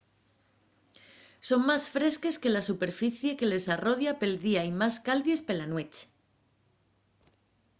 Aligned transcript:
son 1.49 1.61
más 1.69 1.83
fresques 1.95 2.39
que 2.41 2.49
la 2.55 2.65
superficie 2.69 3.31
que 3.39 3.49
les 3.51 3.65
arrodia 3.75 4.13
pel 4.21 4.33
día 4.45 4.61
y 4.69 4.71
más 4.81 4.95
caldies 5.07 5.41
pela 5.47 5.67
nueche 5.73 6.03